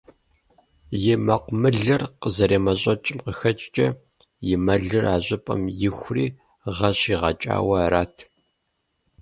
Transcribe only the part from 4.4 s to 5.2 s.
и мэлыр а